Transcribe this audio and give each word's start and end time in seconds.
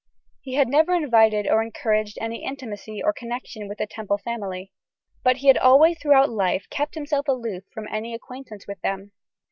He 0.41 0.55
had 0.55 0.67
never 0.67 0.95
invited 0.95 1.45
or 1.47 1.61
encouraged 1.61 2.17
any 2.19 2.43
intimacy 2.43 3.03
or 3.03 3.13
connection 3.13 3.67
with 3.67 3.77
the 3.77 3.85
Temple 3.85 4.17
family, 4.17 4.71
but 5.23 5.37
had 5.37 5.59
always 5.59 5.99
throughout 5.99 6.27
life 6.31 6.65
kept 6.71 6.95
himself 6.95 7.27
aloof 7.27 7.65
from 7.71 7.87
any 7.87 8.15
acquaintance 8.15 8.65
with 8.67 8.81
them. 8.81 9.11